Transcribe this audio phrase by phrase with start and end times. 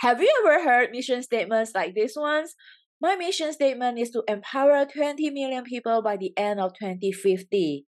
[0.00, 2.54] Have you ever heard mission statements like these ones?
[3.02, 7.84] My mission statement is to empower 20 million people by the end of 2050,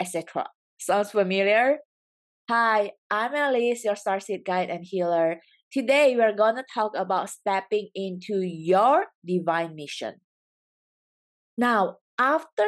[0.00, 0.46] etc.
[0.80, 1.78] Sounds familiar?
[2.50, 5.40] Hi, I'm Alice, your starseed guide and healer.
[5.72, 10.14] Today, we're going to talk about stepping into your divine mission.
[11.56, 12.66] Now, after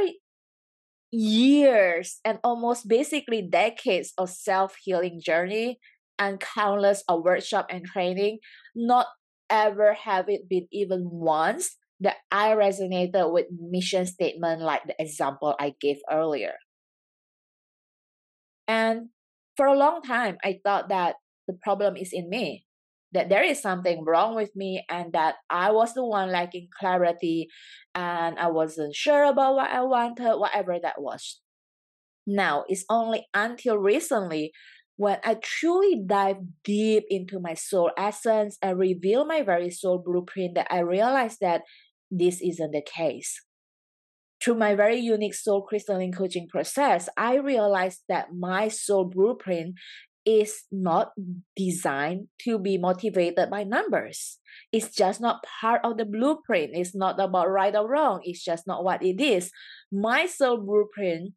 [1.11, 5.81] years and almost basically decades of self-healing journey
[6.19, 8.39] and countless of workshop and training,
[8.75, 9.07] not
[9.51, 15.55] ever have it been even once that I resonated with mission statement like the example
[15.59, 16.55] I gave earlier.
[18.67, 19.09] And
[19.57, 21.17] for a long time, I thought that
[21.47, 22.67] the problem is in me,
[23.13, 27.49] that there is something wrong with me, and that I was the one lacking clarity
[27.95, 31.41] and I wasn't sure about what I wanted, whatever that was.
[32.27, 34.53] Now, it's only until recently
[34.97, 40.55] when I truly dive deep into my soul essence and reveal my very soul blueprint
[40.55, 41.63] that I realized that
[42.11, 43.41] this isn't the case.
[44.43, 49.75] Through my very unique soul crystalline coaching process, I realized that my soul blueprint
[50.25, 51.13] is not
[51.57, 54.39] designed to be motivated by numbers.
[54.73, 56.71] It's just not part of the blueprint.
[56.73, 58.21] It's not about right or wrong.
[58.23, 59.51] It's just not what it is.
[59.93, 61.35] My soul blueprint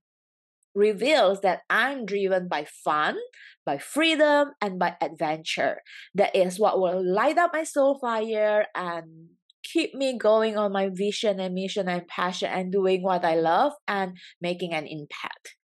[0.78, 3.18] reveals that I'm driven by fun,
[3.66, 5.82] by freedom, and by adventure.
[6.14, 9.30] That is what will light up my soul fire and
[9.64, 13.74] keep me going on my vision and mission and passion and doing what I love
[13.88, 15.56] and making an impact.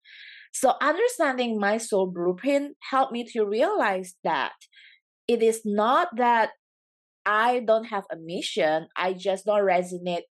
[0.52, 4.53] So, understanding my soul blueprint helped me to realize that
[5.27, 6.50] it is not that
[7.25, 10.27] I don't have a mission, I just don't resonate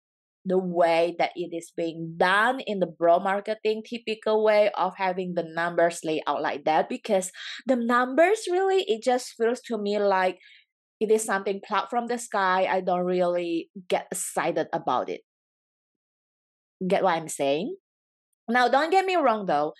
[0.44, 5.34] the way that it is being done in the bro marketing typical way of having
[5.34, 7.30] the numbers laid out like that because
[7.66, 10.38] the numbers really it just feels to me like
[11.00, 12.66] it is something plucked from the sky.
[12.68, 15.20] I don't really get excited about it.
[16.86, 17.76] Get what I'm saying?
[18.48, 19.74] Now, don't get me wrong though.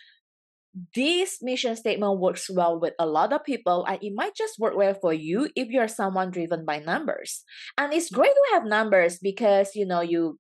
[0.95, 4.77] This mission statement works well with a lot of people, and it might just work
[4.77, 7.43] well for you if you're someone driven by numbers.
[7.77, 10.39] And it's great to have numbers because you know you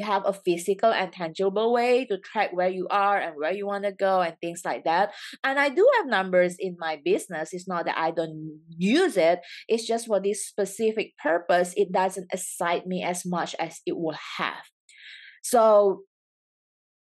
[0.00, 3.84] have a physical and tangible way to track where you are and where you want
[3.84, 5.12] to go and things like that.
[5.42, 7.50] And I do have numbers in my business.
[7.52, 12.28] It's not that I don't use it, it's just for this specific purpose, it doesn't
[12.32, 14.64] excite me as much as it will have.
[15.42, 16.02] So,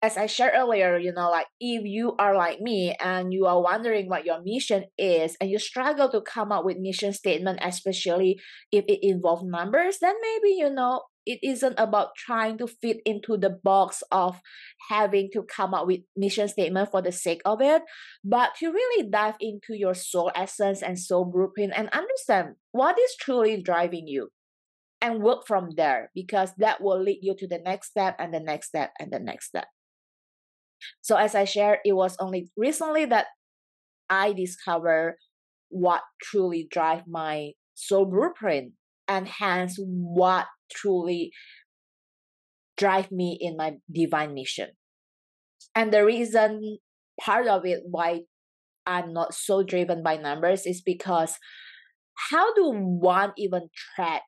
[0.05, 3.63] as I shared earlier, you know, like if you are like me and you are
[3.63, 8.39] wondering what your mission is and you struggle to come up with mission statement, especially
[8.71, 13.39] if it involves numbers, then maybe, you know, it isn't about trying to fit into
[13.39, 14.43] the box of
[14.91, 17.81] having to come up with mission statement for the sake of it
[18.23, 23.17] but to really dive into your soul essence and soul blueprint and understand what is
[23.19, 24.29] truly driving you
[25.01, 28.41] and work from there because that will lead you to the next step and the
[28.41, 29.65] next step and the next step
[31.01, 33.27] so as i shared it was only recently that
[34.11, 35.17] i discovered
[35.69, 38.73] what truly drive my soul blueprint
[39.09, 41.33] and hence what truly
[42.77, 44.71] drive me in my divine mission.
[45.75, 46.79] And the reason
[47.21, 48.21] part of it why
[48.87, 51.37] I'm not so driven by numbers is because
[52.31, 54.23] how do one even track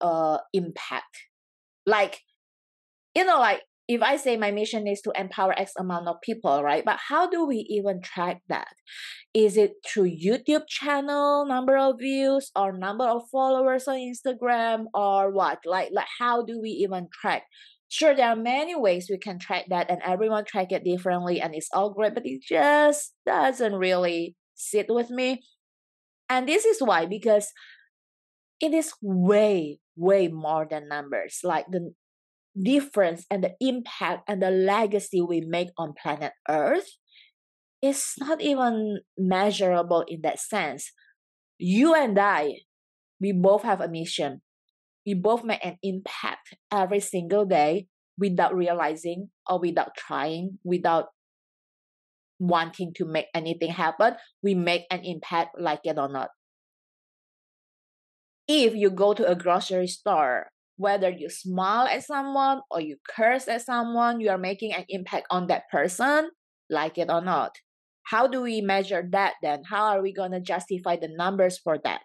[0.00, 1.16] uh impact?
[1.86, 2.20] Like,
[3.14, 6.62] you know, like if I say my mission is to empower X amount of people,
[6.62, 6.84] right?
[6.84, 8.68] But how do we even track that?
[9.34, 15.32] Is it through YouTube channel, number of views, or number of followers on Instagram, or
[15.32, 15.58] what?
[15.66, 17.42] Like, like how do we even track?
[17.88, 21.52] Sure, there are many ways we can track that, and everyone track it differently, and
[21.52, 25.42] it's all great, but it just doesn't really sit with me.
[26.28, 27.48] And this is why, because
[28.60, 31.40] it is way, way more than numbers.
[31.42, 31.92] Like the
[32.62, 36.88] difference and the impact and the legacy we make on planet Earth
[37.82, 40.92] is not even measurable in that sense.
[41.58, 42.64] You and I,
[43.20, 44.42] we both have a mission.
[45.06, 47.86] We both make an impact every single day
[48.18, 51.06] without realizing or without trying, without
[52.38, 54.14] wanting to make anything happen.
[54.42, 56.28] We make an impact, like it or not.
[58.46, 60.48] If you go to a grocery store
[60.80, 65.26] whether you smile at someone or you curse at someone, you are making an impact
[65.30, 66.30] on that person,
[66.70, 67.52] like it or not.
[68.04, 69.62] How do we measure that then?
[69.68, 72.00] How are we going to justify the numbers for that?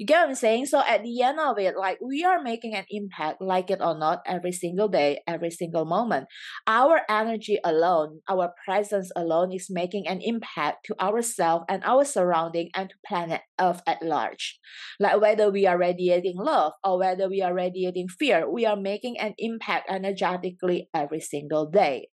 [0.00, 0.64] You get what I'm saying?
[0.64, 3.98] So at the end of it, like we are making an impact, like it or
[3.98, 6.24] not, every single day, every single moment.
[6.66, 12.70] Our energy alone, our presence alone is making an impact to ourselves and our surrounding
[12.74, 14.58] and to planet Earth at large.
[14.98, 19.18] Like whether we are radiating love or whether we are radiating fear, we are making
[19.18, 22.08] an impact energetically every single day.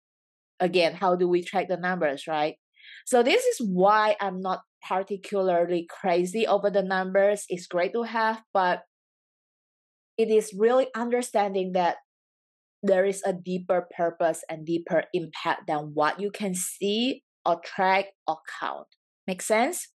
[0.59, 2.57] Again, how do we track the numbers, right?
[3.05, 7.45] So this is why I'm not particularly crazy over the numbers.
[7.49, 8.83] It's great to have, but
[10.17, 11.97] it is really understanding that
[12.83, 18.07] there is a deeper purpose and deeper impact than what you can see or track
[18.27, 18.87] or count.
[19.27, 19.89] Make sense?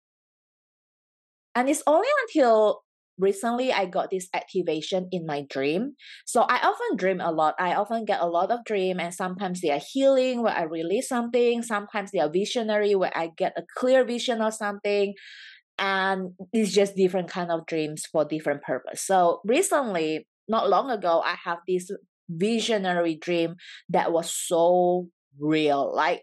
[1.55, 2.83] And it's only until
[3.20, 5.94] recently I got this activation in my dream.
[6.25, 7.55] So I often dream a lot.
[7.58, 11.08] I often get a lot of dream and sometimes they are healing where I release
[11.08, 11.62] something.
[11.62, 15.14] Sometimes they are visionary where I get a clear vision of something.
[15.78, 19.02] And it's just different kind of dreams for different purpose.
[19.02, 21.90] So recently, not long ago, I have this
[22.28, 23.56] visionary dream
[23.88, 25.08] that was so
[25.38, 25.94] real.
[25.94, 26.22] Like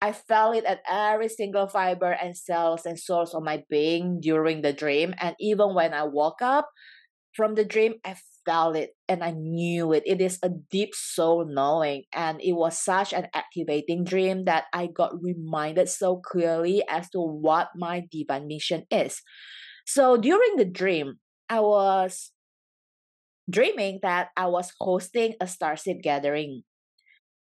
[0.00, 4.62] I felt it at every single fiber and cells and source of my being during
[4.62, 5.14] the dream.
[5.18, 6.68] And even when I woke up
[7.34, 10.02] from the dream, I felt it and I knew it.
[10.06, 12.04] It is a deep soul knowing.
[12.12, 17.20] And it was such an activating dream that I got reminded so clearly as to
[17.20, 19.22] what my divine mission is.
[19.86, 21.14] So during the dream,
[21.48, 22.32] I was
[23.48, 26.62] dreaming that I was hosting a starseed gathering.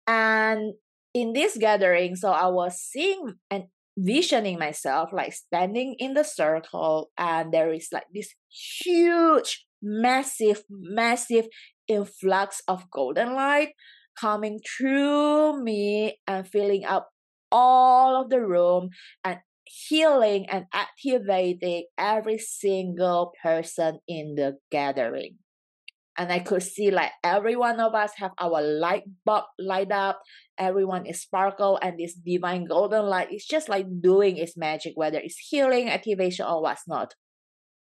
[0.07, 0.75] And
[1.17, 3.65] in this gathering, so I was seeing and
[3.97, 11.47] visioning myself like standing in the circle, and there is like this huge, massive, massive
[11.89, 13.71] influx of golden light
[14.21, 17.09] coming through me and filling up
[17.51, 18.91] all of the room
[19.25, 25.37] and healing and activating every single person in the gathering
[26.19, 30.21] and I could see like every one of us have our light bulb light up.
[30.59, 35.19] Everyone is sparkle, and this divine golden light is just like doing its magic, whether
[35.19, 37.15] it's healing, activation, or what's not.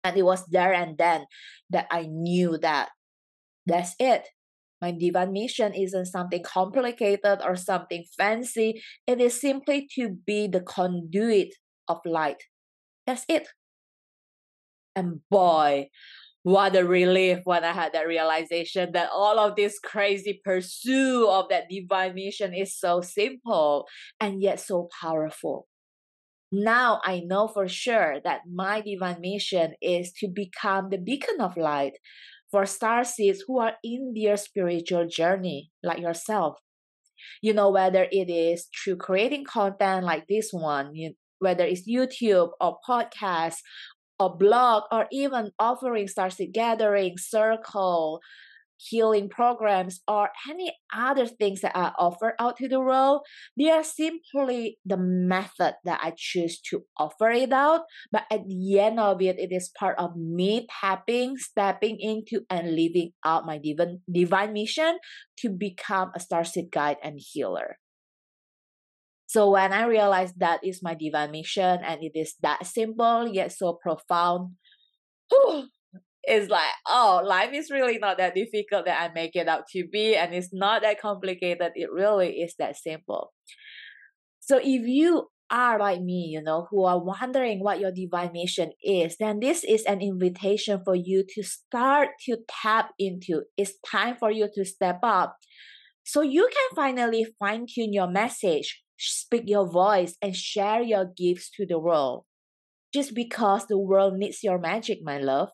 [0.03, 1.25] And it was there and then
[1.69, 2.89] that I knew that
[3.65, 4.27] that's it.
[4.81, 8.81] My divine mission isn't something complicated or something fancy.
[9.07, 11.55] It is simply to be the conduit
[11.87, 12.43] of light.
[13.07, 13.47] That's it.
[14.93, 15.87] And boy,
[16.43, 21.47] what a relief when I had that realization that all of this crazy pursuit of
[21.49, 23.87] that divine mission is so simple
[24.19, 25.67] and yet so powerful.
[26.51, 31.57] Now I know for sure that my divine mission is to become the beacon of
[31.57, 31.93] light
[32.51, 36.57] for star seeds who are in their spiritual journey, like yourself.
[37.41, 42.51] You know, whether it is through creating content like this one, you, whether it's YouTube
[42.61, 43.55] or podcast
[44.19, 48.21] a blog or even offering starseed gathering, circle,
[48.77, 53.21] healing programs, or any other things that I offer out to the world,
[53.57, 57.81] they are simply the method that I choose to offer it out.
[58.11, 62.75] But at the end of it, it is part of me tapping, stepping into, and
[62.75, 64.97] living out my divine, divine mission
[65.39, 67.77] to become a starseed guide and healer.
[69.33, 73.51] So when I realized that is my divine mission and it is that simple yet
[73.51, 74.51] so profound,
[76.23, 79.87] it's like, oh, life is really not that difficult that I make it out to
[79.91, 81.71] be, and it's not that complicated.
[81.73, 83.33] It really is that simple.
[84.39, 88.73] So if you are like me, you know, who are wondering what your divine mission
[88.83, 93.41] is, then this is an invitation for you to start to tap into.
[93.57, 95.37] It's time for you to step up.
[96.03, 98.83] So you can finally fine tune your message
[99.33, 102.25] speak your voice and share your gifts to the world.
[102.93, 105.49] Just because the world needs your magic, my love.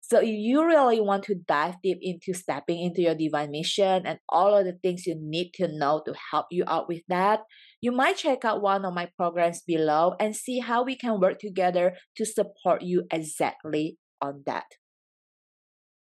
[0.00, 4.18] So if you really want to dive deep into stepping into your divine mission and
[4.28, 7.40] all of the things you need to know to help you out with that,
[7.82, 11.38] you might check out one of my programs below and see how we can work
[11.40, 14.64] together to support you exactly on that.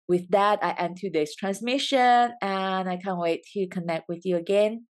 [0.08, 4.86] With that, I end today's transmission and I can't wait to connect with you again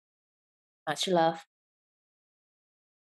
[0.90, 1.46] much love.